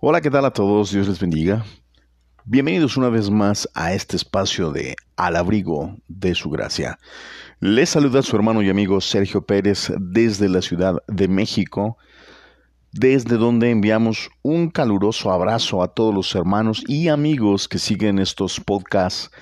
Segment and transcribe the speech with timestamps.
[0.00, 0.92] Hola, ¿qué tal a todos?
[0.92, 1.64] Dios les bendiga.
[2.44, 7.00] Bienvenidos una vez más a este espacio de Al abrigo de su gracia.
[7.58, 11.98] Les saluda su hermano y amigo Sergio Pérez desde la Ciudad de México,
[12.92, 18.60] desde donde enviamos un caluroso abrazo a todos los hermanos y amigos que siguen estos
[18.60, 19.32] podcasts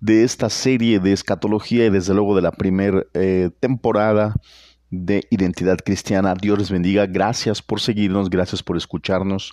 [0.00, 4.34] de esta serie de escatología y desde luego de la primera eh, temporada
[4.88, 6.34] de Identidad Cristiana.
[6.34, 7.04] Dios les bendiga.
[7.04, 9.52] Gracias por seguirnos, gracias por escucharnos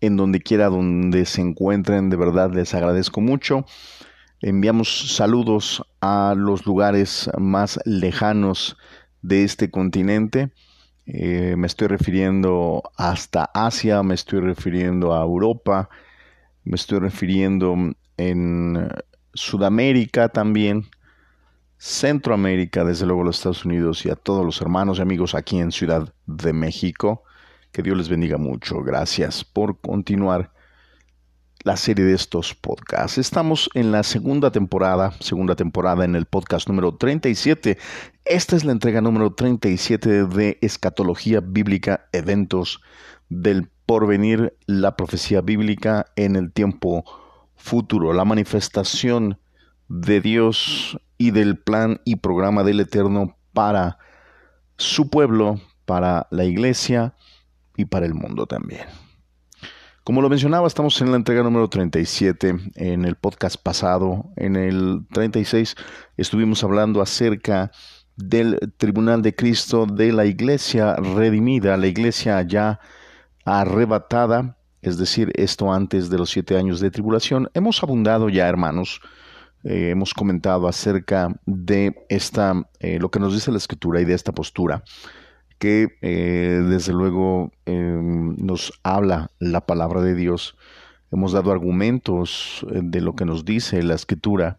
[0.00, 3.64] en donde quiera donde se encuentren, de verdad les agradezco mucho.
[4.40, 8.76] Enviamos saludos a los lugares más lejanos
[9.22, 10.52] de este continente.
[11.06, 15.88] Eh, me estoy refiriendo hasta Asia, me estoy refiriendo a Europa,
[16.64, 17.76] me estoy refiriendo
[18.16, 18.88] en
[19.32, 20.86] Sudamérica también,
[21.78, 25.72] Centroamérica, desde luego los Estados Unidos y a todos los hermanos y amigos aquí en
[25.72, 27.22] Ciudad de México.
[27.76, 28.82] Que Dios les bendiga mucho.
[28.82, 30.50] Gracias por continuar
[31.62, 33.18] la serie de estos podcasts.
[33.18, 37.76] Estamos en la segunda temporada, segunda temporada en el podcast número 37.
[38.24, 42.80] Esta es la entrega número 37 de Escatología Bíblica, Eventos
[43.28, 47.04] del Porvenir, la profecía bíblica en el tiempo
[47.56, 49.38] futuro, la manifestación
[49.88, 53.98] de Dios y del plan y programa del Eterno para
[54.78, 57.12] su pueblo, para la iglesia,
[57.76, 58.86] y para el mundo también.
[60.06, 62.54] Como lo mencionaba, estamos en la entrega número 37.
[62.76, 65.74] En el podcast pasado, en el 36,
[66.16, 67.72] estuvimos hablando acerca
[68.16, 72.78] del Tribunal de Cristo, de la iglesia redimida, la iglesia ya
[73.44, 77.50] arrebatada, es decir, esto antes de los siete años de tribulación.
[77.52, 79.00] Hemos abundado ya, hermanos,
[79.64, 84.14] eh, hemos comentado acerca de esta, eh, lo que nos dice la escritura y de
[84.14, 84.84] esta postura
[85.58, 90.56] que eh, desde luego em, nos habla la palabra de Dios.
[91.10, 94.58] Hemos dado argumentos eh, de lo que nos dice la escritura.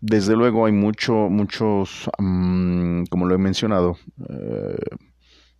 [0.00, 3.96] Desde luego hay mucho, muchos, mm, como lo he mencionado,
[4.28, 4.76] eh,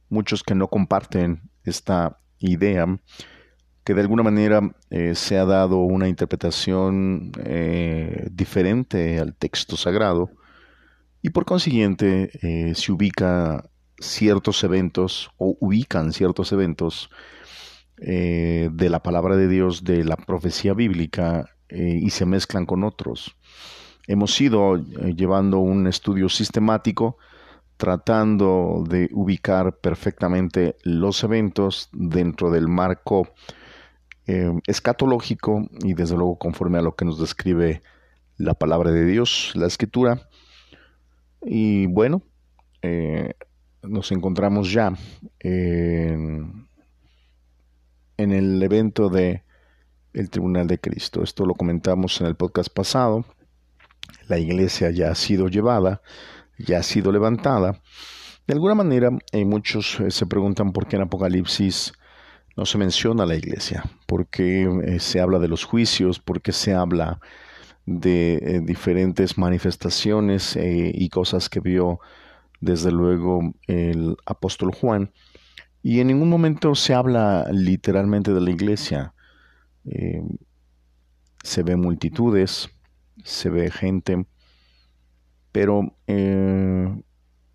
[0.08, 2.86] muchos que no comparten esta idea,
[3.82, 4.60] que de alguna manera
[5.14, 7.30] se ha dado una interpretación
[8.32, 10.30] diferente al texto sagrado
[11.22, 12.30] y por consiguiente
[12.74, 13.64] se ubica
[13.98, 17.10] ciertos eventos o ubican ciertos eventos
[17.98, 22.84] eh, de la palabra de Dios, de la profecía bíblica eh, y se mezclan con
[22.84, 23.36] otros.
[24.06, 27.16] Hemos ido eh, llevando un estudio sistemático
[27.78, 33.28] tratando de ubicar perfectamente los eventos dentro del marco
[34.66, 37.82] escatológico y desde luego conforme a lo que nos describe
[38.38, 40.28] la palabra de Dios, la escritura.
[41.42, 42.22] Y bueno,
[43.88, 44.92] nos encontramos ya
[45.40, 46.66] en,
[48.16, 49.42] el evento de
[50.12, 51.22] el Tribunal de Cristo.
[51.22, 53.24] Esto lo comentamos en el podcast pasado.
[54.28, 56.00] La iglesia ya ha sido llevada,
[56.58, 57.80] ya ha sido levantada.
[58.46, 61.92] De alguna manera, eh, muchos eh, se preguntan por qué en Apocalipsis
[62.56, 66.52] no se menciona la iglesia, por qué eh, se habla de los juicios, por qué
[66.52, 67.20] se habla
[67.84, 72.00] de diferentes manifestaciones y cosas que vio
[72.60, 75.12] desde luego el apóstol Juan,
[75.82, 79.14] y en ningún momento se habla literalmente de la iglesia.
[79.84, 80.20] Eh,
[81.44, 82.68] se ve multitudes,
[83.22, 84.26] se ve gente,
[85.52, 87.02] pero eh,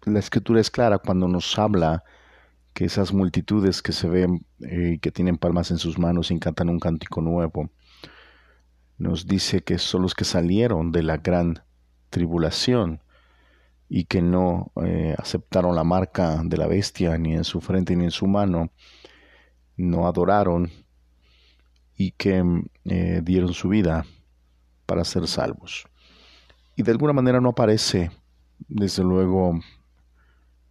[0.04, 2.04] la escritura es clara cuando nos habla
[2.74, 6.40] que esas multitudes que se ven y eh, que tienen palmas en sus manos y
[6.40, 7.70] cantan un cántico nuevo,
[8.98, 11.64] nos dice que son los que salieron de la gran
[12.10, 13.02] tribulación
[13.94, 18.06] y que no eh, aceptaron la marca de la bestia ni en su frente ni
[18.06, 18.72] en su mano,
[19.76, 20.72] no adoraron
[21.98, 22.42] y que
[22.86, 24.06] eh, dieron su vida
[24.86, 25.88] para ser salvos.
[26.78, 28.12] Y de alguna manera no aparece,
[28.70, 29.60] desde luego,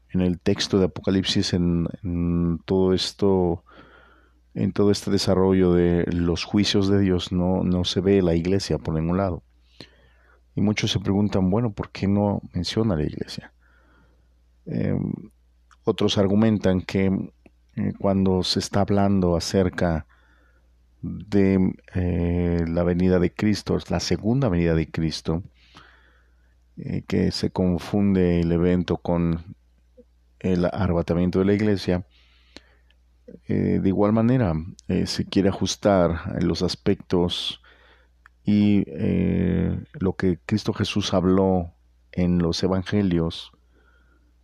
[0.08, 3.64] en el texto de Apocalipsis, en, en todo esto,
[4.54, 8.78] en todo este desarrollo de los juicios de Dios, no, no se ve la iglesia
[8.78, 9.42] por ningún lado.
[10.54, 13.52] Y muchos se preguntan, bueno, ¿por qué no menciona la iglesia?
[14.66, 15.12] Em,
[15.84, 17.06] otros argumentan que
[17.76, 20.06] eh, cuando se está hablando acerca
[21.02, 25.42] de eh, la venida de Cristo, la segunda venida de Cristo,
[26.76, 29.56] eh, que se confunde el evento con
[30.40, 32.06] el arrebatamiento de la iglesia,
[33.46, 34.54] de igual manera
[35.04, 37.59] se quiere ajustar los aspectos
[38.44, 41.72] y eh, lo que Cristo Jesús habló
[42.12, 43.52] en los evangelios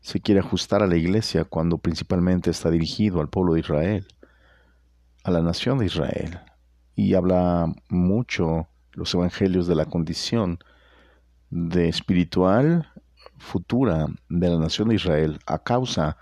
[0.01, 4.07] se quiere ajustar a la iglesia cuando principalmente está dirigido al pueblo de Israel.
[5.25, 6.39] a la nación de Israel
[6.95, 10.61] y habla mucho los evangelios de la condición
[11.51, 12.89] de espiritual
[13.39, 16.17] futura de la nación de Israel a causa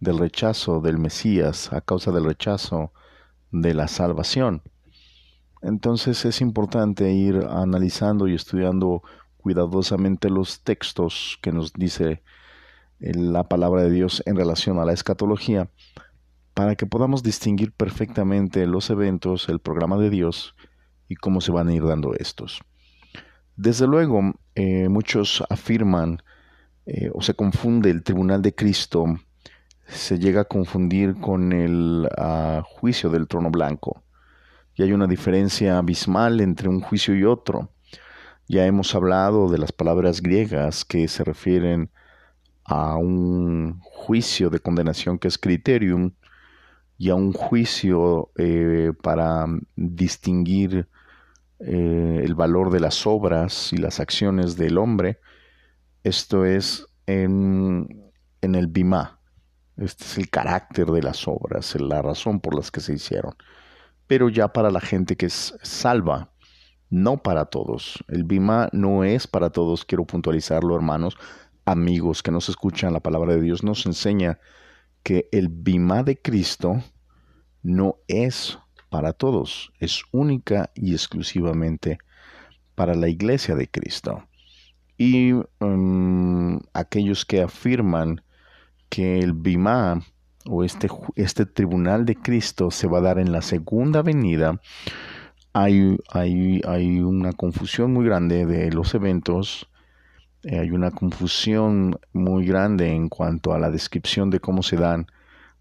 [0.00, 2.92] del rechazo del Mesías, a causa del rechazo
[3.50, 4.62] de la salvación.
[5.66, 9.02] Entonces es importante ir analizando y estudiando
[9.36, 12.22] cuidadosamente los textos que nos dice
[13.00, 15.68] eh, la palabra de Dios en relación a la escatología
[16.54, 20.54] para que podamos distinguir perfectamente los eventos, el programa de Dios
[21.08, 22.60] y cómo se van a ir dando estos.
[23.56, 26.22] Desde luego, eh, muchos afirman
[26.86, 29.06] eh, o se confunde el tribunal de Cristo,
[29.88, 34.05] se llega a confundir con el ah, juicio del trono blanco.
[34.76, 37.70] Y hay una diferencia abismal entre un juicio y otro.
[38.46, 41.90] Ya hemos hablado de las palabras griegas que se refieren
[42.64, 46.12] a un juicio de condenación que es criterium
[46.98, 49.46] y a un juicio eh, para
[49.76, 50.88] distinguir
[51.58, 55.20] eh, el valor de las obras y las acciones del hombre.
[56.04, 58.12] Esto es en,
[58.42, 59.20] en el bimá.
[59.76, 63.34] Este es el carácter de las obras, la razón por las que se hicieron.
[64.06, 66.30] Pero ya para la gente que es salva,
[66.90, 68.04] no para todos.
[68.08, 71.16] El bimá no es para todos, quiero puntualizarlo, hermanos,
[71.64, 74.38] amigos que nos escuchan, la palabra de Dios nos enseña
[75.02, 76.82] que el bimá de Cristo
[77.62, 78.58] no es
[78.88, 81.98] para todos, es única y exclusivamente
[82.74, 84.24] para la iglesia de Cristo.
[84.96, 88.22] Y um, aquellos que afirman
[88.88, 90.00] que el bimá
[90.48, 94.60] o este, este tribunal de Cristo se va a dar en la segunda venida,
[95.52, 99.68] hay, hay, hay una confusión muy grande de los eventos
[100.46, 105.08] eh, hay una confusión muy grande en cuanto a la descripción de cómo se dan,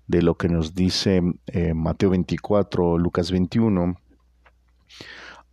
[0.06, 4.00] de lo que nos dice eh, Mateo 24, Lucas 21,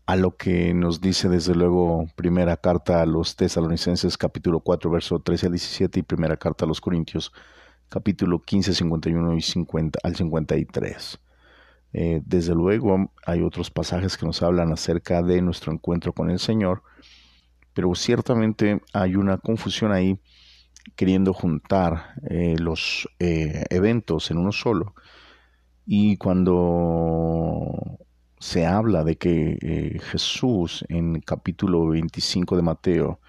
[0.05, 5.19] a lo que nos dice desde luego primera carta a los tesalonicenses capítulo 4 verso
[5.20, 7.32] 13 al 17 y primera carta a los corintios
[7.93, 11.21] capítulo 15, 51 y 50 al 53.
[11.93, 16.39] Eh, desde luego hay otros pasajes que nos hablan acerca de nuestro encuentro con el
[16.39, 16.83] Señor,
[17.75, 20.19] pero ciertamente hay una confusión ahí
[20.97, 24.94] queriendo juntar eh, los eh, eventos en uno solo.
[25.85, 27.99] Y cuando
[28.39, 33.21] se habla de que Jesús en capítulo 25 de Mateo,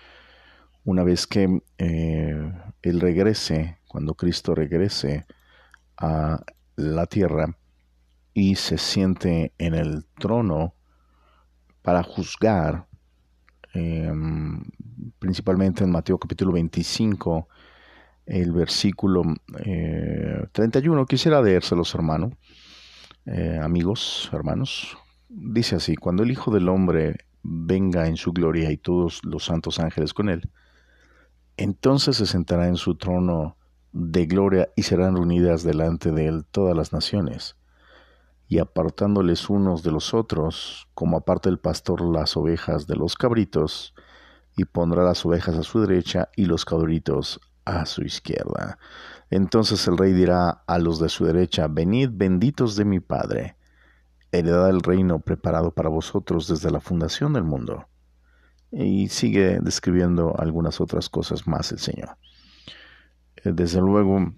[0.86, 5.26] una vez que Él regrese, cuando Cristo regrese
[5.96, 6.42] a
[6.76, 7.56] la tierra
[8.34, 10.74] y se siente en el trono
[11.82, 12.88] para juzgar,
[13.74, 14.64] Em,
[15.18, 17.48] principalmente en Mateo capítulo 25,
[18.28, 19.24] el versículo
[20.52, 21.02] 31.
[21.02, 22.38] Eh, Quisiera leérselos, hermano,
[23.26, 24.96] eh, amigos, hermanos.
[25.28, 29.80] Dice así, cuando el Hijo del Hombre venga en su gloria y todos los santos
[29.80, 30.52] ángeles con él,
[31.58, 33.58] entonces se sentará en su trono
[33.94, 37.56] de gloria y serán reunidas delante de él todas las naciones
[38.48, 43.96] y apartándoles unos de los otros, como aparta el pastor las ovejas de los cabritos,
[44.56, 48.78] y pondrá las ovejas a su derecha y los cabritos a su izquierda.
[49.32, 53.56] Entonces el rey dirá a los de su derecha, venid benditos de mi Padre,
[54.32, 57.88] heredad el reino preparado para vosotros desde la fundación del mundo.
[58.72, 62.18] Y sigue describiendo algunas otras cosas más el Señor.
[63.44, 64.34] Eh, desde luego,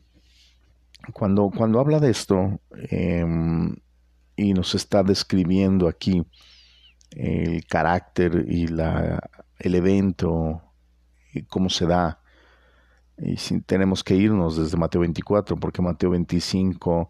[1.14, 2.60] cuando, cuando habla de esto,
[2.90, 3.76] em,
[4.36, 6.26] y nos está describiendo aquí
[7.12, 9.22] el carácter y la,
[9.60, 10.62] el evento
[11.34, 12.20] y cómo se da.
[13.18, 17.10] Y tenemos que irnos desde Mateo 24, porque Mateo 25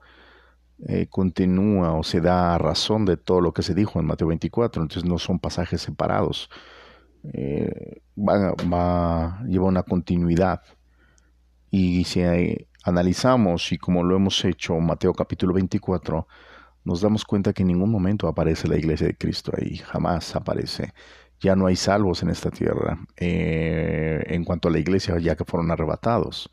[0.87, 4.83] eh, continúa o se da razón de todo lo que se dijo en Mateo 24,
[4.83, 6.49] entonces no son pasajes separados.
[7.33, 10.61] Eh, va, va, lleva una continuidad.
[11.77, 12.21] Y si
[12.85, 16.25] analizamos, y como lo hemos hecho Mateo capítulo 24,
[16.85, 20.93] nos damos cuenta que en ningún momento aparece la iglesia de Cristo ahí, jamás aparece.
[21.41, 25.43] Ya no hay salvos en esta tierra eh, en cuanto a la iglesia, ya que
[25.43, 26.49] fueron arrebatados.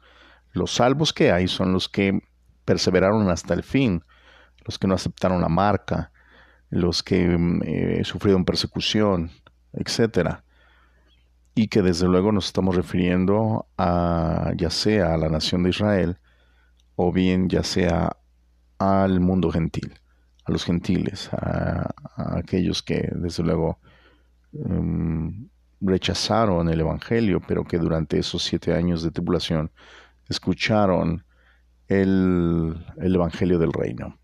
[0.50, 2.20] Los salvos que hay son los que
[2.64, 4.02] perseveraron hasta el fin,
[4.64, 6.10] los que no aceptaron la marca,
[6.68, 9.30] los que mm, eh, sufrieron persecución,
[9.72, 10.42] etcétera
[11.54, 16.18] y que desde luego nos estamos refiriendo a ya sea a la nación de Israel
[16.96, 18.16] o bien ya sea
[18.78, 19.94] al mundo gentil
[20.44, 23.78] a los gentiles, a, aquellos que desde luego
[24.52, 25.48] em,
[25.80, 29.70] rechazaron el Evangelio, pero que durante esos siete años de tribulación
[30.28, 31.24] escucharon
[31.88, 34.18] el, el Evangelio del reino.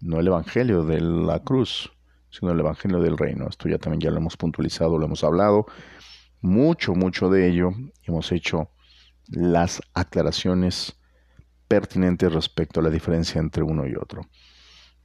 [0.00, 1.90] no el Evangelio de la cruz,
[2.30, 3.48] sino el Evangelio del reino.
[3.48, 5.66] Esto ya también ya lo hemos puntualizado, lo hemos hablado
[6.40, 7.70] mucho, mucho de ello.
[8.04, 8.70] Hemos hecho
[9.28, 10.98] las aclaraciones
[11.66, 14.22] pertinentes respecto a la diferencia entre uno y otro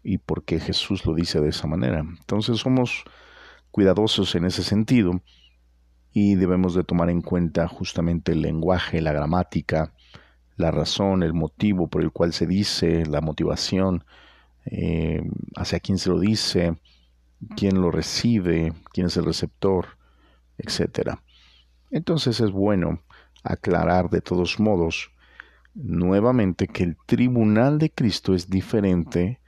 [0.04, 2.00] y por qué Jesús lo dice de esa manera.
[2.00, 3.04] Entonces somos
[3.72, 5.22] cuidadosos en ese sentido
[6.12, 9.94] y debemos de tomar en cuenta justamente el lenguaje, la gramática,
[10.58, 14.06] la razón, el motivo por el cual se dice, la motivación,
[14.66, 15.24] eh,
[15.56, 16.78] hacia quién se lo dice,
[17.56, 19.98] quién lo recibe, quién es el receptor,
[20.58, 21.18] etc.
[21.94, 23.04] Entonces es bueno
[23.44, 25.12] aclarar de todos modos
[25.76, 29.40] nuevamente que el tribunal de Cristo es diferente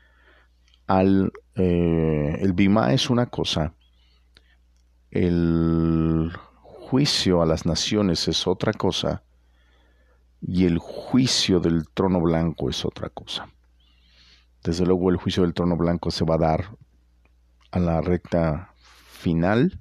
[0.86, 1.34] al...
[1.56, 3.74] Eh, el bima es una cosa,
[5.10, 9.24] el juicio a las naciones es otra cosa
[10.42, 13.48] y el juicio del trono blanco es otra cosa.
[14.64, 16.78] Desde luego el juicio del trono blanco se va a dar
[17.72, 19.80] a la recta final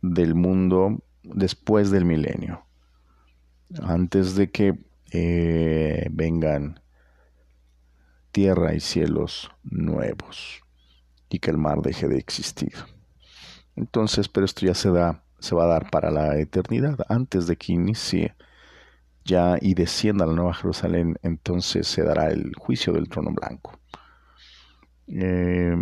[0.00, 2.64] del mundo después del milenio,
[3.82, 4.78] antes de que
[5.12, 6.80] eh, vengan
[8.32, 10.60] tierra y cielos nuevos
[11.28, 12.74] y que el mar deje de existir.
[13.76, 17.56] Entonces, pero esto ya se da, se va a dar para la eternidad, antes de
[17.56, 18.34] que inicie
[19.24, 23.78] ya y descienda la Nueva Jerusalén, entonces se dará el juicio del trono blanco.
[25.06, 25.76] Eh,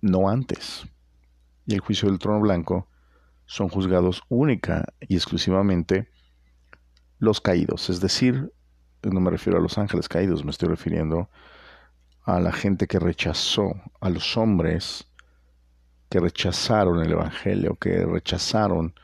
[0.00, 0.86] no antes.
[1.66, 2.88] Y el juicio del trono blanco
[3.46, 6.10] son juzgados única y exclusivamente
[7.18, 8.52] los caídos, es decir,
[9.02, 11.30] no me refiero a los ángeles caídos, me estoy refiriendo
[12.24, 15.06] a la gente que rechazó, a los hombres
[16.08, 18.94] que rechazaron el Evangelio, que rechazaron,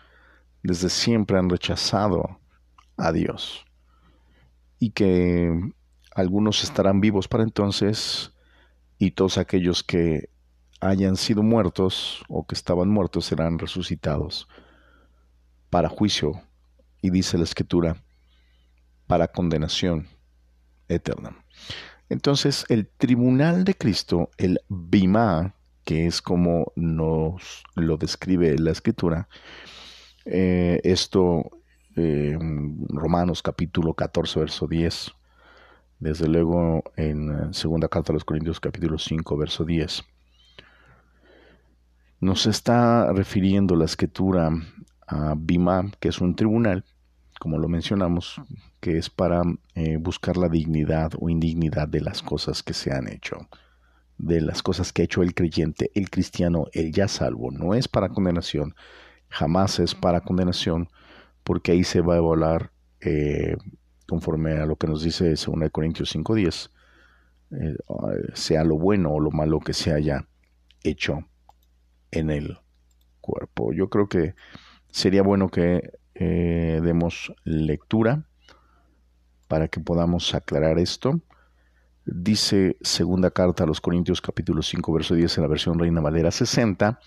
[0.63, 2.41] desde siempre han rechazado
[2.97, 3.65] a Dios.
[4.79, 5.73] Y que
[6.15, 8.33] algunos estarán vivos para entonces
[8.99, 10.29] y todos aquellos que
[10.83, 14.49] hayan sido muertos o que estaban muertos serán resucitados
[15.71, 16.43] para juicio
[17.01, 18.03] y dice la escritura
[19.07, 20.09] para condenación
[20.89, 21.37] eterna.
[22.09, 29.29] Entonces el tribunal de Cristo, el bima, que es como nos lo describe la escritura,
[30.25, 31.49] eh, esto
[31.95, 32.37] eh,
[32.89, 35.13] Romanos capítulo 14, verso 10,
[36.01, 40.03] desde luego en segunda carta a los Corintios capítulo 5, verso 10,
[42.23, 44.49] nos está refiriendo la escritura
[45.09, 46.85] a Bima, que es un tribunal,
[47.41, 48.41] como lo mencionamos,
[48.79, 49.43] que es para
[49.75, 53.49] eh, buscar la dignidad o indignidad de las cosas que se han hecho,
[54.19, 57.51] de las cosas que ha hecho el creyente, el cristiano, el ya salvo.
[57.51, 58.77] No es para condenación,
[59.29, 60.91] jamás es para condenación,
[61.43, 63.57] porque ahí se va a evaluar eh,
[64.07, 66.71] conforme a lo que nos dice 2 Corintios 5.10,
[67.51, 67.77] eh,
[68.35, 70.29] sea lo bueno o lo malo que se haya
[70.85, 71.25] hecho
[72.13, 72.59] en el
[73.21, 73.73] cuerpo.
[73.73, 74.35] Yo creo que
[74.91, 78.27] sería bueno que eh, demos lectura
[79.49, 81.21] para que podamos aclarar esto.
[82.05, 86.31] Dice segunda carta a los Corintios capítulo 5 verso 10 en la versión Reina Valera
[86.31, 87.01] 60,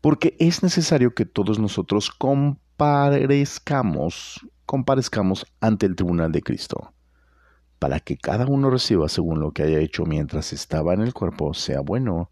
[0.00, 6.92] porque es necesario que todos nosotros comparezcamos, comparezcamos ante el tribunal de Cristo,
[7.80, 11.54] para que cada uno reciba según lo que haya hecho mientras estaba en el cuerpo,
[11.54, 12.30] sea bueno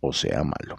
[0.00, 0.76] o sea malo.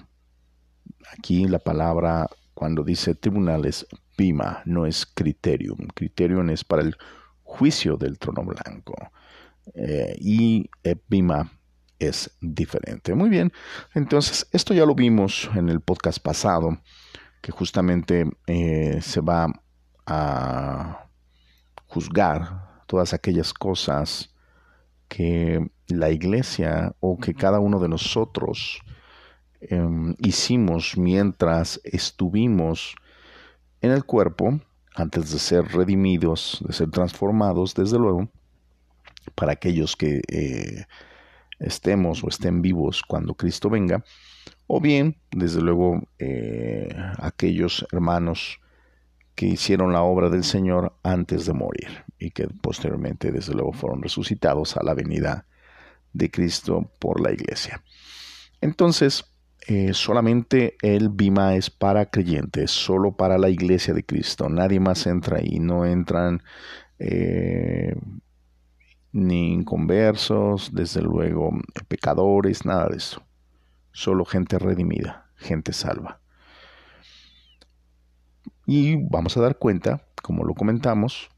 [1.11, 5.88] Aquí la palabra cuando dice tribunales, bima, no es criterium.
[5.95, 6.95] Criterium es para el
[7.43, 8.93] juicio del trono blanco.
[9.73, 10.69] Eh, y
[11.07, 11.51] bima
[12.00, 13.13] es diferente.
[13.15, 13.51] Muy bien,
[13.93, 16.79] entonces esto ya lo vimos en el podcast pasado,
[17.41, 19.47] que justamente eh, se va
[20.05, 21.07] a
[21.88, 24.33] juzgar todas aquellas cosas
[25.07, 28.81] que la iglesia o que cada uno de nosotros
[29.62, 32.96] Em, hicimos mientras estuvimos
[33.82, 34.60] en el cuerpo,
[34.96, 38.27] antes de ser redimidos, de ser transformados, desde luego,
[39.36, 40.86] para aquellos que eh,
[41.60, 44.03] estemos o estén vivos cuando Cristo venga,
[44.65, 46.89] o bien, desde luego, eh,
[47.20, 48.60] aquellos hermanos
[49.36, 54.01] que hicieron la obra del Señor antes de morir y que posteriormente, desde luego, fueron
[54.01, 55.46] resucitados a la venida
[56.13, 57.84] de Cristo por la iglesia.
[58.60, 59.30] Entonces,
[59.68, 64.50] eh, solamente el Bima es para creyentes, solo para la iglesia de Cristo.
[64.50, 66.41] Nadie más entra ahí, no entran
[66.98, 67.96] eh,
[69.12, 71.51] ni inconversos, desde luego
[71.88, 73.24] pecadores, nada de eso.
[73.91, 76.22] Solo gente redimida, gente salva.
[78.65, 81.30] Y vamos a dar cuenta, como lo comentamos,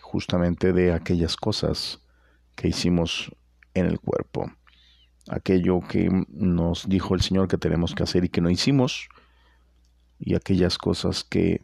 [0.00, 2.02] justamente de aquellas cosas
[2.56, 3.34] que hicimos
[3.74, 4.50] en el cuerpo.
[5.28, 9.08] Aquello que nos dijo el Señor que tenemos que hacer y que no hicimos,
[10.18, 11.62] y aquellas cosas que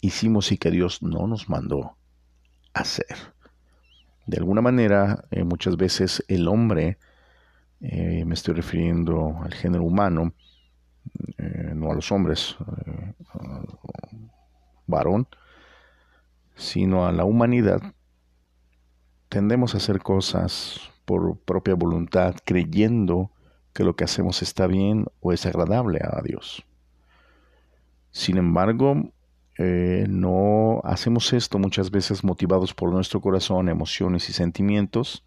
[0.00, 1.96] hicimos y que Dios no nos mandó
[2.74, 3.16] hacer.
[4.26, 6.98] De alguna manera, eh, muchas veces el hombre,
[7.80, 10.32] eh, me estoy refiriendo al género humano,
[11.38, 12.56] eh, no a los hombres,
[14.86, 15.26] varón,
[16.54, 17.80] sino a la humanidad,
[19.28, 23.30] tendemos a hacer cosas por propia voluntad, creyendo
[23.72, 26.64] que lo que hacemos está bien o es agradable a Dios.
[28.10, 29.10] Sin embargo,
[29.58, 35.24] eh, no hacemos esto muchas veces motivados por nuestro corazón, emociones y sentimientos,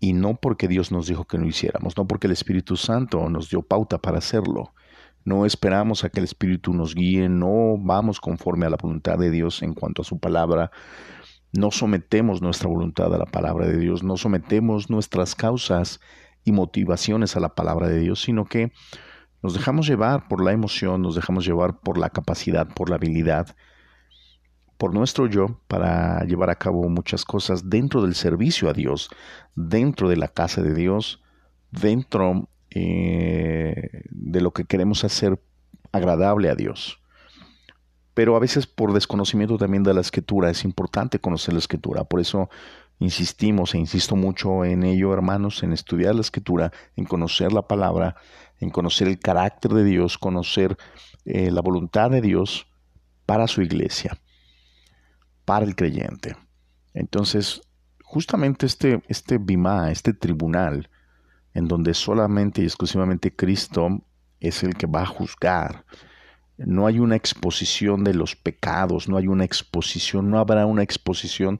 [0.00, 3.50] y no porque Dios nos dijo que no hiciéramos, no porque el Espíritu Santo nos
[3.50, 4.74] dio pauta para hacerlo.
[5.24, 9.30] No esperamos a que el Espíritu nos guíe, no vamos conforme a la voluntad de
[9.30, 10.72] Dios en cuanto a su palabra,
[11.52, 16.00] no sometemos nuestra voluntad a la palabra de Dios, no sometemos nuestras causas
[16.44, 18.72] y motivaciones a la palabra de Dios, sino que
[19.42, 23.54] nos dejamos llevar por la emoción, nos dejamos llevar por la capacidad, por la habilidad,
[24.78, 29.10] por nuestro yo para llevar a cabo muchas cosas dentro del servicio a Dios,
[29.54, 31.22] dentro de la casa de Dios,
[31.70, 35.40] dentro eh, de lo que queremos hacer
[35.92, 37.01] agradable a Dios.
[38.14, 42.04] Pero a veces por desconocimiento también de la escritura es importante conocer la escritura.
[42.04, 42.50] Por eso
[42.98, 48.16] insistimos e insisto mucho en ello, hermanos, en estudiar la escritura, en conocer la palabra,
[48.60, 50.76] en conocer el carácter de Dios, conocer
[51.24, 52.66] eh, la voluntad de Dios
[53.26, 54.18] para su iglesia,
[55.44, 56.36] para el creyente.
[56.94, 57.62] Entonces,
[58.04, 60.90] justamente este, este bimá, este tribunal,
[61.54, 64.02] en donde solamente y exclusivamente Cristo
[64.40, 65.84] es el que va a juzgar,
[66.58, 71.58] no hay una exposición de los pecados, no hay una exposición, no habrá una exposición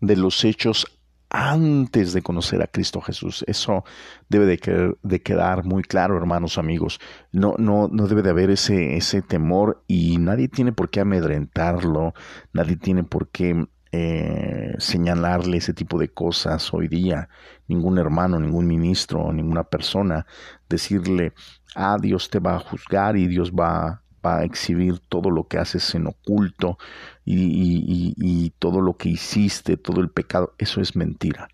[0.00, 0.86] de los hechos
[1.32, 3.42] antes de conocer a Cristo Jesús.
[3.46, 3.84] Eso
[4.28, 7.00] debe de, quedar muy claro, hermanos amigos.
[7.32, 12.12] No, no, no debe de haber ese, ese temor y nadie tiene por qué amedrentarlo,
[12.52, 17.30] nadie tiene por qué eh, señalarle ese tipo de cosas hoy día.
[17.66, 20.26] Ningún hermano, ningún ministro, ninguna persona
[20.68, 21.32] decirle,
[21.74, 25.58] ah, Dios te va a juzgar y Dios va va a exhibir todo lo que
[25.58, 26.78] haces en oculto
[27.24, 30.54] y, todo lo que hiciste, todo el pecado.
[30.58, 31.48] Eso es mentira.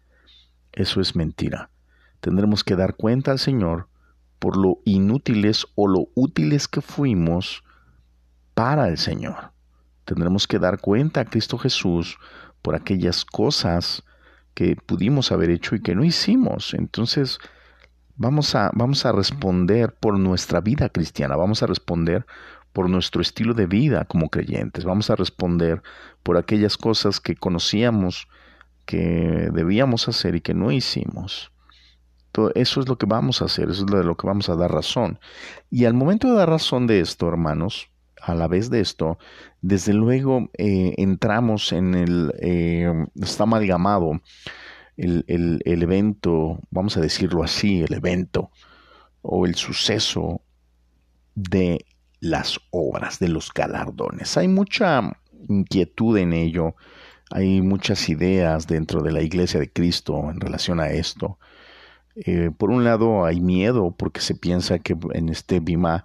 [0.73, 1.71] Eso es mentira.
[2.21, 3.89] Tendremos que dar cuenta al Señor
[4.39, 7.65] por lo inútiles o lo útiles que fuimos
[8.55, 9.53] para el Señor.
[10.05, 12.19] Tendremos que dar cuenta a Cristo Jesús
[12.63, 14.03] por aquellas cosas
[14.55, 16.75] que pudimos haber hecho y que no hicimos.
[16.75, 17.39] Entonces,
[18.19, 22.27] vamos a, vamos a responder por nuestra vida cristiana, vamos a responder
[22.73, 25.83] por nuestro estilo de vida como creyentes, vamos a responder
[26.23, 28.29] por aquellas cosas que conocíamos
[28.85, 31.53] que debíamos hacer y que no hicimos.
[32.33, 34.57] Todo eso es lo que vamos a hacer, eso es de lo que vamos a
[34.57, 35.19] dar razón.
[35.71, 39.19] Y al momento de dar razón de esto, hermanos, a la vez de esto,
[39.61, 44.21] desde luego eh, entramos en el, eh, está amalgamado
[44.99, 48.51] el, el, el evento, vamos a decirlo así, el evento
[49.23, 50.43] o el suceso
[51.35, 51.87] de
[52.21, 54.37] las obras, de los galardones.
[54.37, 55.17] Hay mucha
[55.49, 56.75] inquietud en ello,
[57.31, 61.39] hay muchas ideas dentro de la iglesia de Cristo en relación a esto.
[62.17, 66.05] Eh, por un lado hay miedo porque se piensa que en este Bima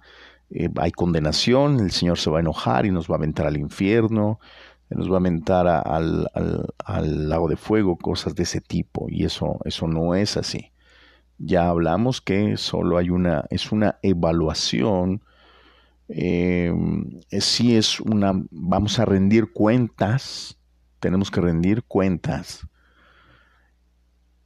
[0.50, 3.56] eh, hay condenación, el Señor se va a enojar y nos va a aventar al
[3.56, 4.38] infierno,
[4.90, 9.86] nos va a aventar al, lago de fuego, cosas de ese tipo, y eso, eso
[9.86, 10.72] no es así.
[11.38, 15.22] Ya hablamos que solo hay una, es una evaluación
[16.08, 16.72] eh,
[17.40, 20.58] si es una, vamos a rendir cuentas,
[21.00, 22.66] tenemos que rendir cuentas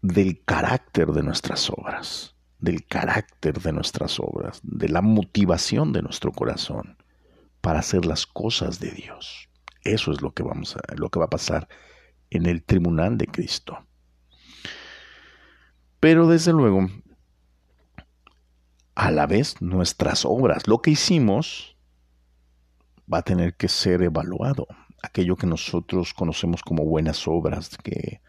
[0.03, 6.33] del carácter de nuestras obras, del carácter de nuestras obras, de la motivación de nuestro
[6.33, 6.96] corazón
[7.61, 9.48] para hacer las cosas de Dios.
[9.92, 11.68] Eso es lo que vamos a, lo que va a pasar
[12.31, 13.79] en el tribunal de Cristo.
[16.01, 16.88] Pero desde luego,
[18.94, 21.77] a la vez nuestras obras, lo que hicimos,
[23.12, 24.66] va a tener que ser evaluado.
[25.03, 28.20] Aquello que nosotros conocemos como buenas obras, que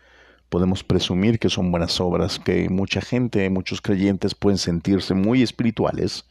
[0.50, 6.26] podemos presumir que son buenas obras, que mucha gente, muchos creyentes pueden sentirse muy espirituales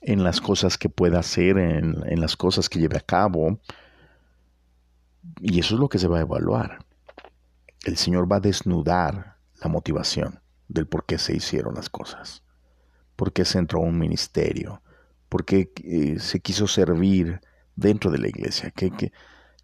[0.00, 3.58] en las cosas que pueda hacer, en, en las cosas que lleve a cabo.
[5.40, 6.84] Y eso es lo que se va a evaluar.
[7.84, 12.42] El Señor va a desnudar la motivación del por qué se hicieron las cosas
[13.18, 14.80] por qué se entró a un ministerio,
[15.28, 17.40] por qué eh, se quiso servir
[17.74, 19.12] dentro de la iglesia, ¿Qué,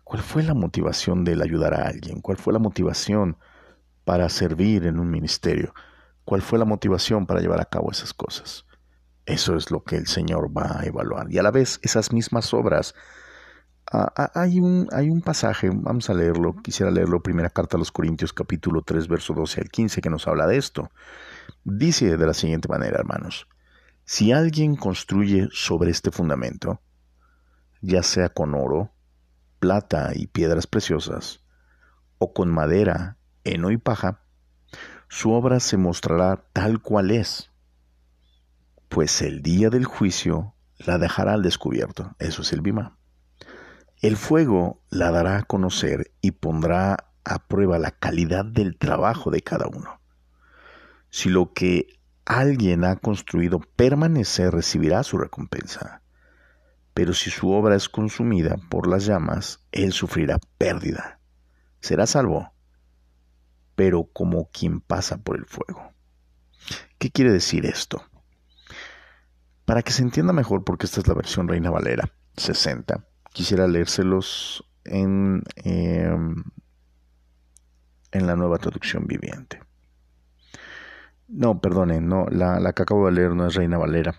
[0.02, 3.38] cuál fue la motivación del ayudar a alguien, cuál fue la motivación
[4.04, 5.72] para servir en un ministerio?
[6.24, 8.66] ¿Cuál fue la motivación para llevar a cabo esas cosas?
[9.24, 11.30] Eso es lo que el Señor va a evaluar.
[11.30, 12.94] Y a la vez, esas mismas obras.
[13.96, 17.78] Ah, ah, hay, un, hay un pasaje, vamos a leerlo, quisiera leerlo, primera carta a
[17.78, 20.90] los Corintios capítulo 3, verso 12 al 15, que nos habla de esto.
[21.62, 23.46] Dice de la siguiente manera, hermanos,
[24.04, 26.80] si alguien construye sobre este fundamento,
[27.82, 28.90] ya sea con oro,
[29.60, 31.44] plata y piedras preciosas,
[32.18, 34.22] o con madera, heno y paja,
[35.08, 37.52] su obra se mostrará tal cual es,
[38.88, 42.98] pues el día del juicio la dejará al descubierto, eso es el bima.
[44.04, 49.40] El fuego la dará a conocer y pondrá a prueba la calidad del trabajo de
[49.40, 49.98] cada uno.
[51.08, 51.86] Si lo que
[52.26, 56.02] alguien ha construido permanece, recibirá su recompensa.
[56.92, 61.18] Pero si su obra es consumida por las llamas, él sufrirá pérdida.
[61.80, 62.52] Será salvo,
[63.74, 65.94] pero como quien pasa por el fuego.
[66.98, 68.04] ¿Qué quiere decir esto?
[69.64, 73.02] Para que se entienda mejor, porque esta es la versión Reina Valera 60,
[73.34, 76.44] quisiera leérselos en, em,
[78.12, 79.60] en la nueva traducción viviente.
[81.26, 84.14] No, perdonen, no, la, la que acabo de leer no es Reina Valera,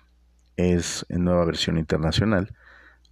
[0.58, 2.54] es en nueva versión internacional.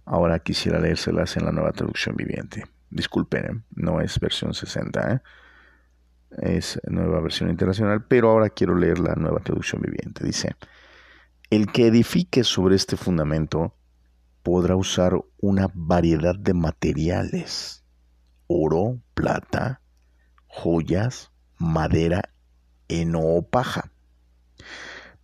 [0.04, 2.64] Ahora quisiera leérselas en la nueva traducción viviente.
[2.90, 3.62] Disculpen, ¿eh?
[3.74, 5.20] no es versión 60, ¿eh?
[6.36, 10.22] es nueva versión internacional, pero ahora quiero leer la nueva traducción viviente.
[10.22, 10.54] Dice,
[11.48, 13.74] el que edifique sobre este fundamento
[14.44, 17.82] podrá usar una variedad de materiales,
[18.46, 19.80] oro, plata,
[20.46, 22.22] joyas, madera,
[22.88, 23.90] heno o paja.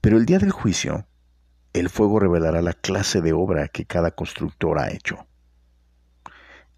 [0.01, 1.07] Pero el día del juicio,
[1.75, 5.27] el fuego revelará la clase de obra que cada constructor ha hecho.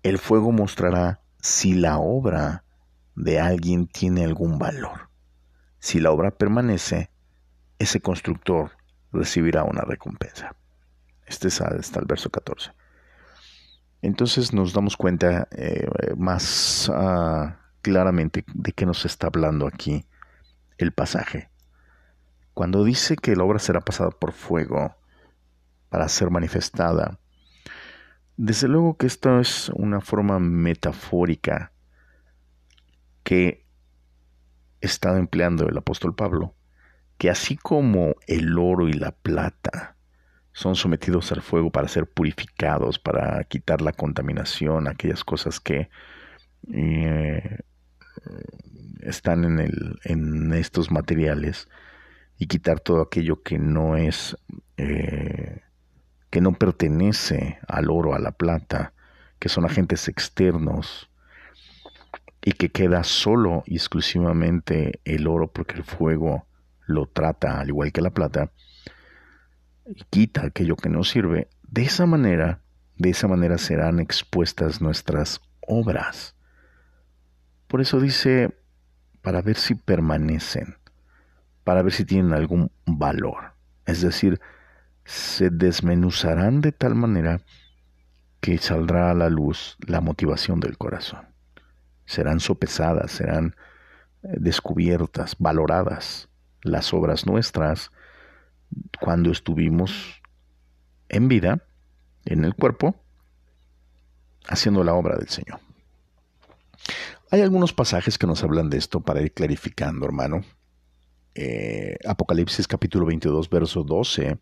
[0.02, 2.64] El fuego mostrará si la obra
[3.14, 5.11] de alguien tiene algún valor.
[5.78, 7.09] Si la obra permanece,
[7.78, 8.72] ese constructor
[9.12, 10.57] recibirá una recompensa.
[11.33, 12.73] Este es hasta el verso 14.
[14.03, 20.05] Entonces nos damos cuenta eh, más ah, claramente de qué nos está hablando aquí
[20.77, 21.49] el pasaje.
[22.53, 24.95] Cuando dice que la obra será pasada por fuego
[25.88, 27.18] para ser manifestada,
[28.37, 31.73] desde luego que esto es una forma metafórica
[33.23, 33.64] que
[34.83, 36.55] está empleando el apóstol Pablo,
[37.16, 39.97] que así como el oro y la plata
[40.53, 45.88] son sometidos al fuego para ser purificados, para quitar la contaminación, aquellas cosas que
[46.73, 47.59] eh,
[49.01, 51.69] están en, el, en estos materiales
[52.38, 54.37] y quitar todo aquello que no es,
[54.77, 55.61] eh,
[56.31, 58.93] que no pertenece al oro, a la plata,
[59.38, 61.11] que son agentes externos
[62.45, 66.47] y que queda solo y exclusivamente el oro porque el fuego
[66.87, 68.51] lo trata al igual que la plata
[69.87, 72.61] y quita aquello que no sirve, de esa manera,
[72.97, 76.35] de esa manera serán expuestas nuestras obras.
[77.66, 78.55] Por eso dice
[79.23, 80.77] para ver si permanecen,
[81.64, 83.55] para ver si tienen algún valor.
[83.87, 84.40] Es decir,
[85.05, 87.40] se desmenuzarán de tal manera
[88.40, 91.27] que saldrá a la luz la motivación del corazón.
[92.05, 93.55] Serán sopesadas, serán
[94.23, 96.29] eh, descubiertas, valoradas
[96.62, 97.90] las obras nuestras
[99.01, 100.23] cuando estuvimos
[101.09, 101.65] en vida,
[102.25, 102.97] en el cuerpo,
[104.47, 105.61] haciendo la obra del Señor.
[107.31, 110.43] Hay algunos pasajes que nos hablan de esto para ir clarificando, hermano.
[111.35, 114.39] Eh, Apocalipsis capítulo 22, verso 12,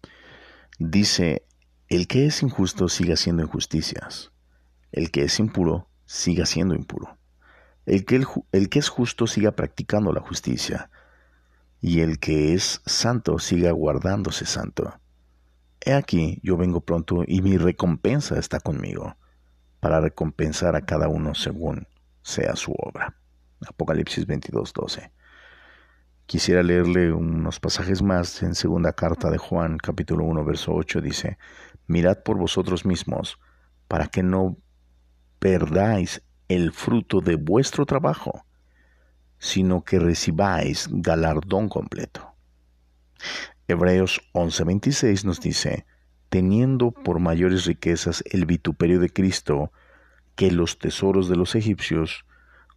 [0.78, 1.44] dice,
[1.88, 4.32] el que es injusto siga haciendo injusticias,
[4.90, 7.16] el que es impuro siga siendo impuro,
[7.86, 10.90] el que, el que es justo siga practicando la justicia,
[11.80, 15.00] y el que es santo siga guardándose santo.
[15.80, 19.16] He aquí, yo vengo pronto y mi recompensa está conmigo,
[19.80, 21.88] para recompensar a cada uno según
[22.22, 23.16] sea su obra.
[23.66, 25.12] Apocalipsis 22, 12.
[26.26, 31.38] Quisiera leerle unos pasajes más en segunda carta de Juan, capítulo 1, verso 8, dice,
[31.86, 33.38] Mirad por vosotros mismos,
[33.88, 34.56] para que no
[35.40, 38.44] perdáis el fruto de vuestro trabajo,
[39.40, 42.34] sino que recibáis galardón completo.
[43.66, 45.86] Hebreos 11:26 nos dice,
[46.28, 49.72] teniendo por mayores riquezas el vituperio de Cristo,
[50.36, 52.24] que los tesoros de los egipcios,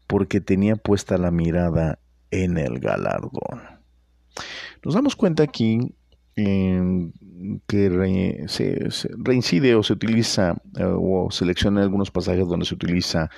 [0.08, 2.00] porque tenía puesta la mirada
[2.32, 3.62] en el galardón.
[4.84, 5.94] Nos damos cuenta aquí
[7.68, 13.30] que se, reincide o se utiliza eh, o selecciona algunos pasajes donde se utiliza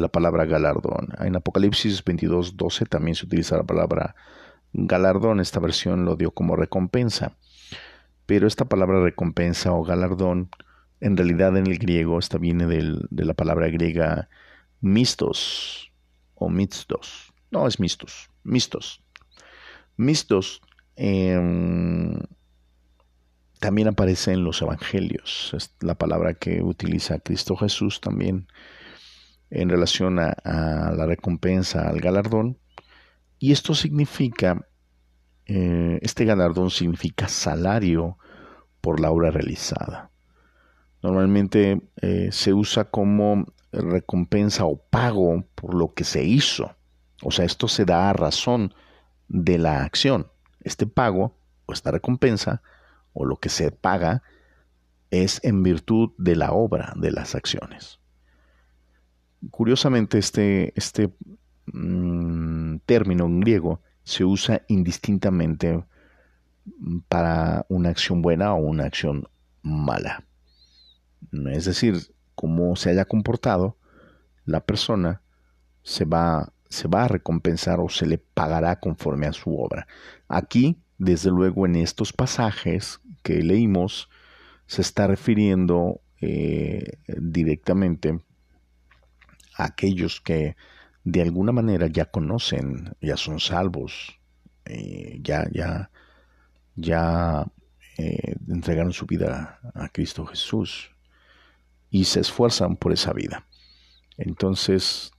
[0.00, 1.08] la palabra galardón.
[1.20, 4.14] En Apocalipsis 22, 12 también se utiliza la palabra
[4.72, 5.40] galardón.
[5.40, 7.32] Esta versión lo dio como recompensa.
[8.26, 10.50] Pero esta palabra recompensa o galardón,
[11.00, 14.28] en realidad en el griego, esta viene de la palabra griega
[14.80, 15.92] mistos
[16.34, 17.32] o mixtos.
[17.50, 19.02] No, es mistos, mistos.
[19.96, 20.60] Mistos
[20.96, 22.18] em,
[23.58, 25.52] también aparece en los evangelios.
[25.56, 28.46] Es la palabra que utiliza Cristo Jesús también
[29.50, 32.58] en relación a, la recompensa, al galardón.
[33.38, 34.66] Y esto significa,
[35.46, 38.18] eh, este galardón significa salario
[38.80, 40.10] por la obra realizada.
[41.02, 46.74] Normalmente eh, se usa como recompensa o pago por lo que se hizo.
[47.22, 48.74] O sea, esto se da a razón
[49.28, 50.28] de la acción.
[50.60, 52.62] Este pago o esta recompensa
[53.12, 54.22] o lo que se paga
[55.10, 58.00] es en virtud de la obra, de las acciones.
[59.50, 61.10] Curiosamente, este, este
[61.66, 65.84] mm, término en griego se usa indistintamente
[67.08, 69.28] para una acción buena o una acción
[69.62, 70.24] mala.
[71.52, 73.76] Es decir, como se haya comportado,
[74.44, 75.22] la persona
[75.82, 79.86] se va, se va a recompensar o se le pagará conforme a su obra.
[80.28, 84.08] Aquí, desde luego, en estos pasajes que leímos,
[84.66, 88.20] se está refiriendo eh, directamente
[89.58, 90.56] a aquellos que
[91.04, 94.18] de alguna manera ya conocen, ya son salvos,
[94.64, 95.90] eh, ya, ya,
[96.76, 97.46] ya
[97.98, 100.90] eh, entregaron su vida a Cristo Jesús
[101.90, 103.46] y se esfuerzan por esa vida.
[104.16, 105.12] Entonces,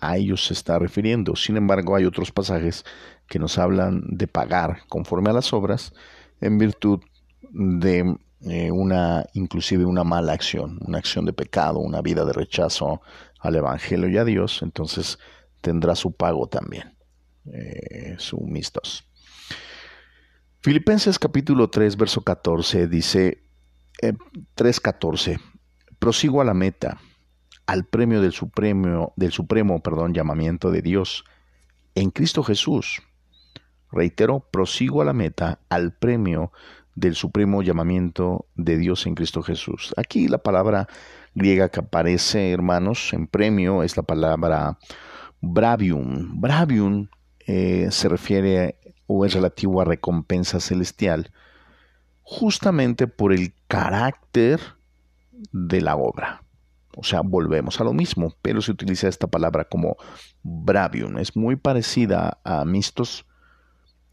[0.00, 1.36] a ellos se está refiriendo.
[1.36, 2.84] Sin embargo, hay otros pasajes
[3.28, 5.92] que nos hablan de pagar conforme a las obras
[6.40, 7.00] en virtud
[7.52, 13.00] de eh, una, inclusive una mala acción, una acción de pecado, una vida de rechazo
[13.38, 15.18] al Evangelio y a Dios, entonces
[15.60, 16.96] tendrá su pago también,
[17.52, 19.04] eh, su mistos.
[20.60, 23.42] Filipenses capítulo 3, verso 14 dice,
[24.00, 25.38] 3.14, eh,
[25.98, 26.98] Prosigo a la meta,
[27.66, 31.24] al premio del supremo, del supremo perdón, llamamiento de Dios
[31.94, 33.02] en Cristo Jesús.
[33.92, 36.50] Reitero, prosigo a la meta, al premio
[36.94, 39.94] del supremo llamamiento de Dios en Cristo Jesús.
[39.96, 40.88] Aquí la palabra
[41.34, 44.78] griega que aparece, hermanos, en premio es la palabra
[45.40, 46.40] bravium.
[46.40, 47.08] Bravium
[47.46, 48.76] eh, se refiere
[49.06, 51.32] o es relativo a recompensa celestial,
[52.22, 54.60] justamente por el carácter
[55.52, 56.42] de la obra.
[56.94, 59.96] O sea, volvemos a lo mismo, pero se utiliza esta palabra como
[60.42, 61.18] bravium.
[61.18, 63.26] Es muy parecida a mistos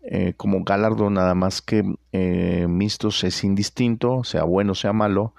[0.04, 5.34] eh, como galardón, nada más que eh, mistos es indistinto, sea bueno, sea malo,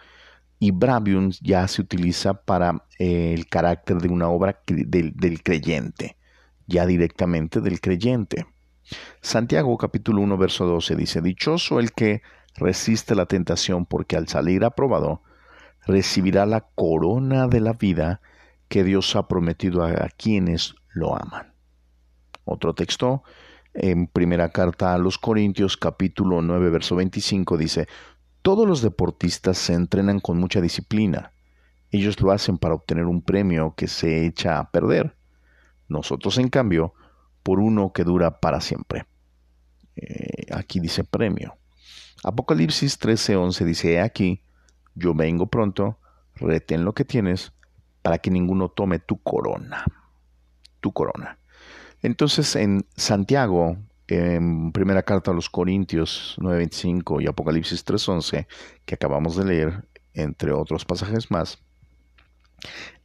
[0.59, 6.17] y bravium ya se utiliza para eh, el carácter de una obra del, del creyente,
[6.67, 8.47] ya directamente del creyente.
[9.21, 12.23] Santiago capítulo 1 verso 12 dice, Dichoso el que
[12.57, 15.23] resiste la tentación, porque al salir aprobado,
[15.87, 18.21] recibirá la corona de la vida
[18.69, 21.55] que Dios ha prometido a, quienes lo aman.
[22.45, 23.23] Otro texto,
[23.83, 27.89] en primera carta a los Corintios capítulo 9 verso 25 dice,
[28.43, 31.33] todos los deportistas se entrenan con mucha disciplina.
[31.91, 35.17] Ellos lo hacen para obtener un premio que se echa a perder.
[35.89, 36.93] Nosotros, en cambio,
[37.43, 39.07] por uno que dura para siempre.
[39.97, 41.57] Eh, aquí dice premio.
[42.23, 44.43] Apocalipsis 13:11 dice, aquí,
[44.95, 45.99] yo vengo pronto,
[46.37, 47.53] retén lo que tienes
[48.03, 49.85] para que ninguno tome tu corona.
[50.81, 51.40] Tu corona.
[52.03, 53.77] Entonces en Santiago,
[54.09, 58.47] en primera carta a los Corintios 9:25 y Apocalipsis 3:11,
[58.85, 61.59] que acabamos de leer, entre otros pasajes más,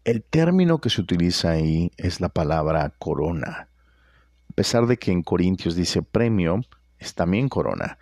[0.03, 3.69] el término que se utiliza ahí es la palabra corona.
[4.49, 6.61] A pesar de que en Corintios dice premio,
[6.99, 7.97] es también corona.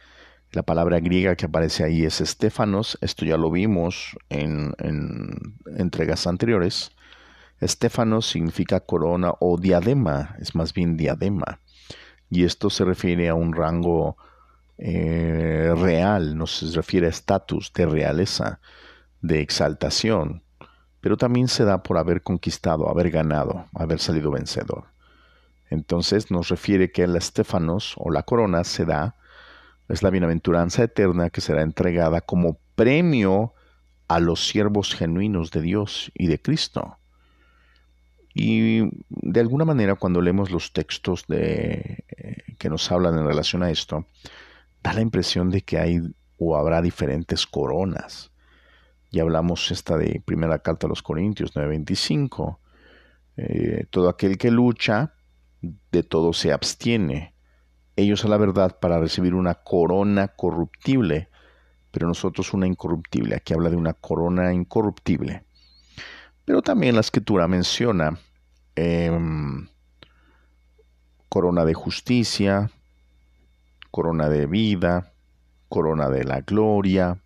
[0.51, 4.73] La palabra griega que aparece ahí es estéfanos, esto ya lo vimos en,
[5.77, 6.91] entregas anteriores.
[7.63, 11.59] Estéfanos significa corona o diadema, es más bien diadema.
[12.29, 14.17] Y esto se refiere a un rango
[14.77, 18.59] eh, real, no se refiere a estatus de realeza,
[19.21, 20.43] de exaltación,
[20.99, 24.85] pero también se da por haber conquistado, haber ganado, haber salido vencedor.
[25.69, 29.15] Entonces nos refiere que el estéfanos o la corona se da
[29.87, 33.53] es la bienaventuranza eterna que será entregada como premio
[34.07, 36.97] a los siervos genuinos de Dios y de Cristo.
[38.33, 43.63] Y de alguna manera cuando leemos los textos de, eh, que nos hablan en relación
[43.63, 44.07] a esto,
[44.81, 46.01] da la impresión de que hay
[46.39, 48.31] o habrá diferentes coronas.
[49.11, 52.59] Ya hablamos esta de primera carta a los Corintios 9:25.
[53.37, 55.13] Eh, todo aquel que lucha,
[55.91, 57.33] de todo se abstiene.
[57.95, 61.29] Ellos a la verdad para recibir una corona corruptible,
[61.91, 63.35] pero nosotros una incorruptible.
[63.35, 65.43] Aquí habla de una corona incorruptible.
[66.45, 68.19] Pero también la escritura menciona
[68.75, 69.67] em,
[71.29, 72.69] corona de justicia,
[73.91, 75.13] corona de vida,
[75.69, 77.19] corona de la gloria.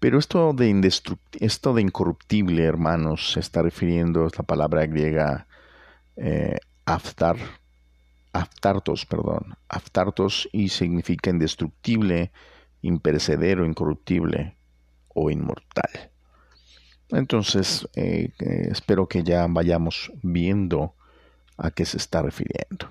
[0.00, 0.92] Pero esto de,
[1.40, 5.46] esto de incorruptible, hermanos, se está refiriendo a la palabra griega
[6.16, 7.36] eh, aftar,
[8.32, 12.32] aftartos, perdón, aftartos y significa indestructible,
[12.82, 14.56] imperecedero, incorruptible
[15.14, 16.13] o inmortal.
[17.10, 20.94] Entonces, eh, eh, espero que ya vayamos viendo
[21.56, 22.90] a qué se está refiriendo.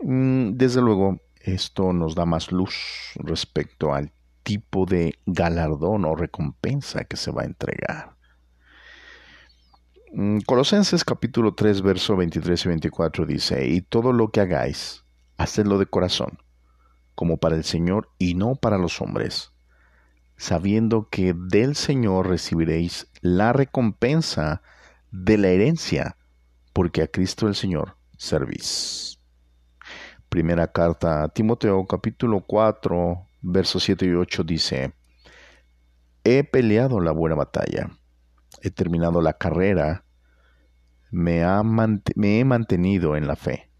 [0.00, 2.74] Mm, desde luego, esto nos da más luz
[3.16, 8.16] respecto al tipo de galardón o recompensa que se va a entregar.
[10.12, 15.04] Mm, Colosenses capítulo 3, verso 23 y 24 dice, y todo lo que hagáis,
[15.36, 16.38] hacedlo de corazón,
[17.14, 19.52] como para el Señor y no para los hombres
[20.42, 24.60] sabiendo que del Señor recibiréis la recompensa
[25.12, 26.16] de la herencia,
[26.72, 29.20] porque a Cristo el Señor servís.
[30.28, 34.94] Primera carta a Timoteo capítulo 4 versos 7 y 8 dice,
[36.24, 37.90] He peleado la buena batalla,
[38.62, 40.04] he terminado la carrera,
[41.12, 41.44] me,
[42.16, 43.70] me he mantenido en la fe.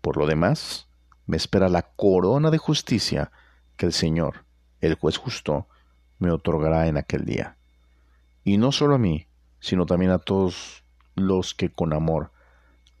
[0.00, 0.88] Por lo demás,
[1.26, 3.30] me espera la corona de justicia
[3.76, 4.46] que el Señor,
[4.80, 5.68] el juez justo,
[6.22, 7.56] me otorgará en aquel día.
[8.44, 9.26] Y no solo a mí,
[9.58, 10.84] sino también a todos
[11.16, 12.30] los que con amor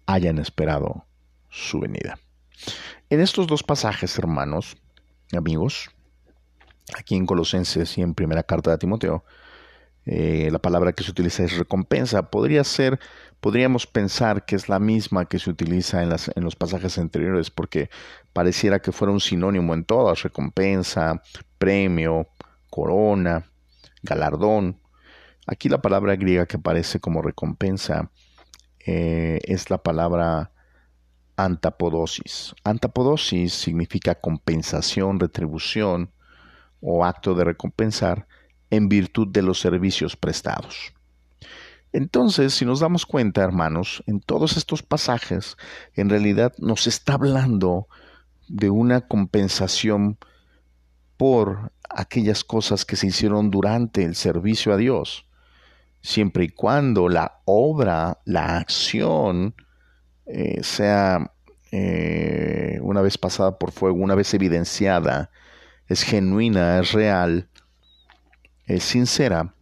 [0.06, 1.06] hayan esperado
[1.48, 2.18] su venida.
[3.10, 4.76] En estos dos pasajes, hermanos,
[5.32, 5.90] amigos,
[6.98, 9.24] aquí en Colosenses y en primera carta de Timoteo,
[10.04, 12.30] eh, la palabra que se utiliza es recompensa.
[12.30, 12.98] Podría ser,
[13.40, 16.10] podríamos pensar que es la misma que se utiliza en,
[16.44, 17.88] los pasajes anteriores, porque
[18.32, 21.22] pareciera que fuera un sinónimo en todas, recompensa,
[21.58, 22.28] premio,
[22.72, 23.52] corona,
[24.02, 24.80] galardón.
[25.46, 28.10] Aquí la palabra griega que aparece como recompensa
[28.86, 30.52] eh, es la palabra
[31.36, 32.54] antapodosis.
[32.64, 36.12] Antapodosis significa compensación, retribución
[36.80, 38.26] o acto de recompensar
[38.70, 40.94] en virtud de los servicios prestados.
[41.92, 45.58] Entonces, si nos damos cuenta, hermanos, en todos estos pasajes,
[45.94, 47.86] en realidad nos está hablando
[48.48, 50.16] de una compensación
[51.18, 55.26] por aquellas cosas que se hicieron durante el servicio a Dios,
[56.00, 59.54] siempre y cuando la obra, la acción,
[60.26, 61.32] eh, sea
[61.70, 65.30] eh, una vez pasada por fuego, una vez evidenciada,
[65.88, 67.48] es genuina, es real,
[68.66, 69.54] es sincera,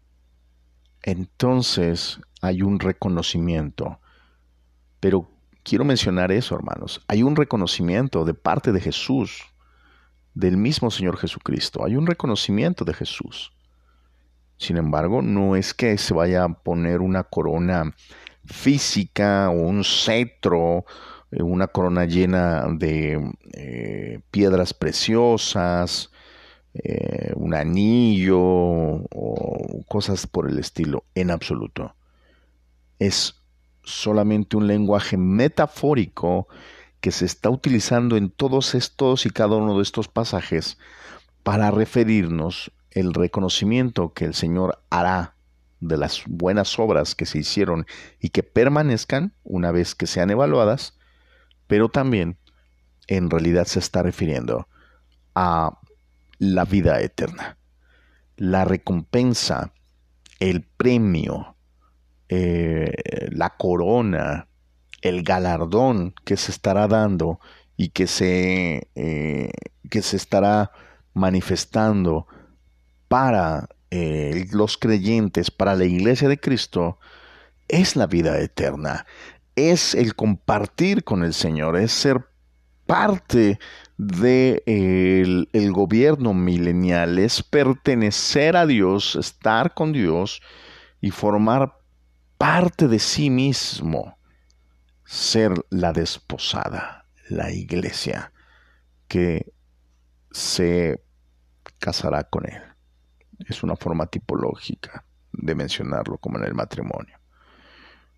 [1.02, 4.00] entonces hay un reconocimiento.
[5.00, 5.30] Pero
[5.62, 7.02] quiero mencionar eso, hermanos.
[7.08, 9.44] Hay un reconocimiento de parte de Jesús
[10.40, 11.84] del mismo Señor Jesucristo.
[11.84, 13.52] Hay un reconocimiento de Jesús.
[14.56, 17.94] Sin embargo, no es que se vaya a poner una corona
[18.44, 20.84] física o un cetro,
[21.30, 26.10] eh, una corona llena de eh, piedras preciosas,
[26.74, 31.94] eh, un anillo o cosas por el estilo, en absoluto.
[32.98, 33.34] Es
[33.82, 36.48] solamente un lenguaje metafórico
[37.00, 40.78] que se está utilizando en todos estos y cada uno de estos pasajes
[41.42, 45.34] para referirnos el reconocimiento que el Señor hará
[45.80, 47.86] de las buenas obras que se hicieron
[48.20, 50.98] y que permanezcan una vez que sean evaluadas,
[51.66, 52.36] pero también
[53.06, 54.68] en realidad se está refiriendo
[55.34, 55.78] a
[56.38, 57.56] la vida eterna,
[58.36, 59.72] la recompensa,
[60.38, 61.56] el premio,
[62.28, 62.92] eh,
[63.30, 64.49] la corona,
[65.02, 67.40] el galardón que se estará dando
[67.76, 69.50] y que se, eh,
[69.88, 70.70] que se estará
[71.14, 72.26] manifestando
[73.08, 76.98] para eh, los creyentes, para la iglesia de Cristo,
[77.68, 79.06] es la vida eterna,
[79.56, 82.26] es el compartir con el Señor, es ser
[82.86, 83.58] parte
[83.96, 90.42] del de el gobierno milenial, es pertenecer a Dios, estar con Dios
[91.00, 91.78] y formar
[92.36, 94.19] parte de sí mismo
[95.10, 98.32] ser la desposada, la iglesia,
[99.08, 99.52] que
[100.30, 101.02] se
[101.80, 102.62] casará con él.
[103.48, 107.18] Es una forma tipológica de mencionarlo como en el matrimonio.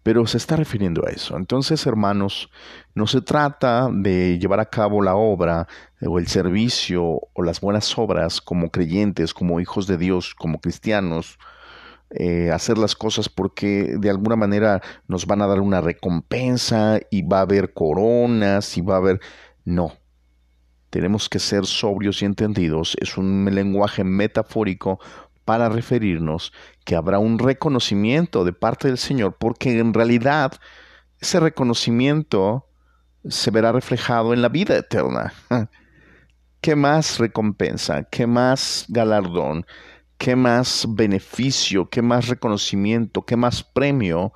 [0.02, 1.36] pero se está refiriendo a eso.
[1.36, 2.50] Entonces, hermanos,
[2.94, 5.68] no se trata de llevar a cabo la obra
[6.02, 11.38] o el servicio o las buenas obras como creyentes, como hijos de Dios, como cristianos,
[12.14, 17.22] eh, hacer las cosas porque de alguna manera nos van a dar una recompensa y
[17.22, 19.20] va a haber coronas y va a haber...
[19.64, 19.92] No,
[20.90, 22.96] tenemos que ser sobrios y entendidos.
[23.00, 25.00] Es un lenguaje metafórico
[25.44, 26.52] para referirnos
[26.84, 30.52] que habrá un reconocimiento de parte del Señor, porque en realidad
[31.18, 32.68] ese reconocimiento
[33.28, 35.32] se verá reflejado en la vida eterna.
[36.60, 38.04] ¿Qué más recompensa?
[38.04, 39.66] ¿Qué más galardón?
[40.22, 41.90] ¿Qué más beneficio?
[41.90, 43.22] ¿Qué más reconocimiento?
[43.22, 44.32] ¿Qué más premio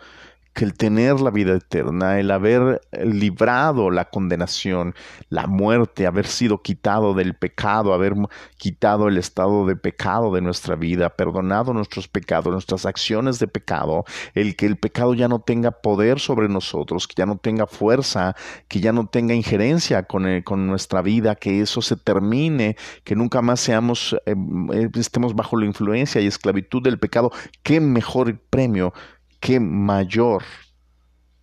[0.57, 4.95] que el tener la vida eterna, el haber librado la condenación,
[5.29, 8.15] la muerte, haber sido quitado del pecado, haber
[8.57, 14.07] quitado el estado de pecado de nuestra vida, perdonado nuestros pecados, nuestras acciones de pecado,
[14.33, 18.35] el que el pecado ya no tenga poder sobre nosotros, que ya no tenga fuerza,
[18.67, 23.15] que ya no tenga injerencia con, eh, con nuestra vida, que eso se termine, que
[23.15, 24.35] nunca más seamos, eh,
[24.73, 27.31] eh, estemos bajo la influencia y esclavitud del pecado.
[27.63, 28.95] ¿Qué mejor premio
[29.41, 30.43] qué mayor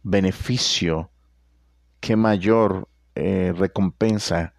[0.04, 1.12] beneficio,
[2.00, 4.54] qué mayor eh, recompensa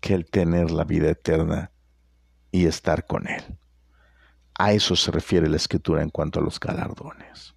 [0.00, 1.72] que el tener la vida eterna
[2.50, 3.42] y estar con Él.
[4.58, 7.54] A eso se refiere la escritura en cuanto a los galardones.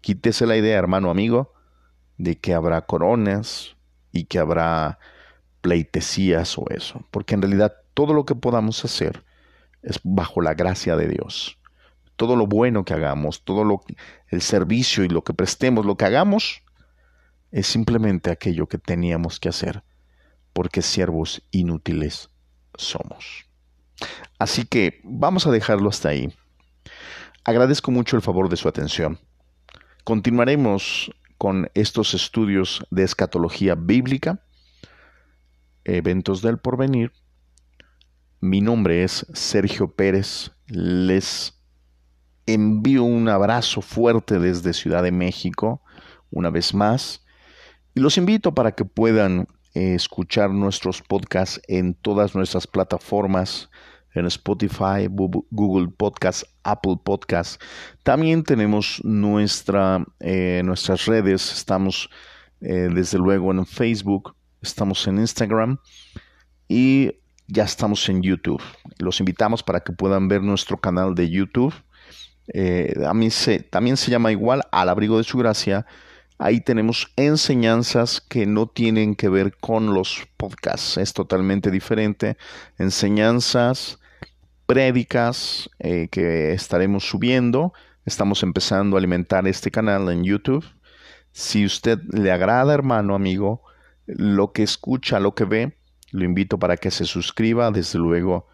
[0.00, 1.52] Quítese la idea, hermano amigo,
[2.18, 3.76] de que habrá coronas
[4.10, 4.98] y que habrá
[5.60, 9.24] pleitesías o eso, porque en realidad todo lo que podamos hacer
[9.82, 11.58] es bajo la gracia de Dios
[12.16, 13.82] todo lo bueno que hagamos, todo lo
[14.28, 16.62] el servicio y lo que prestemos, lo que hagamos
[17.50, 19.82] es simplemente aquello que teníamos que hacer,
[20.52, 22.30] porque siervos inútiles
[22.74, 23.46] somos.
[24.38, 26.34] Así que vamos a dejarlo hasta ahí.
[27.44, 29.18] Agradezco mucho el favor de su atención.
[30.04, 34.44] Continuaremos con estos estudios de escatología bíblica,
[35.84, 37.12] eventos del porvenir.
[38.40, 40.52] Mi nombre es Sergio Pérez.
[40.66, 41.61] Les
[42.46, 45.82] envío un abrazo fuerte desde Ciudad de México,
[46.30, 47.24] una vez más,
[47.94, 53.70] y los invito para que puedan eh, escuchar nuestros podcasts en todas nuestras plataformas,
[54.14, 57.58] en Spotify, Google Podcasts, Apple Podcasts.
[58.02, 62.10] También tenemos nuestra, eh, nuestras redes, estamos
[62.60, 65.78] eh, desde luego en Facebook, estamos en Instagram
[66.68, 67.12] y
[67.46, 68.62] ya estamos en YouTube.
[68.98, 71.74] Los invitamos para que puedan ver nuestro canal de YouTube
[72.48, 75.86] eh, a mí se, también se llama igual al abrigo de su gracia.
[76.38, 82.36] Ahí tenemos enseñanzas que no tienen que ver con los podcasts, es totalmente diferente.
[82.78, 84.00] Enseñanzas,
[84.66, 87.72] prédicas eh, que estaremos subiendo.
[88.04, 90.64] Estamos empezando a alimentar este canal en YouTube.
[91.30, 93.62] Si usted le agrada, hermano, amigo,
[94.06, 95.76] lo que escucha, lo que ve,
[96.10, 97.70] lo invito para que se suscriba.
[97.70, 98.48] Desde luego,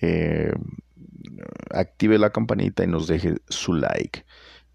[0.00, 0.52] eh,
[1.72, 4.24] active la campanita y nos deje su like.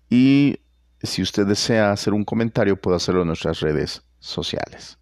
[0.10, 0.60] Y
[1.02, 5.00] si usted desea hacer un comentario, puede hacerlo en nuestras redes sociales.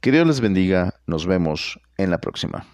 [0.00, 0.94] Que Dios les bendiga.
[1.06, 2.66] Nos vemos en la próxima.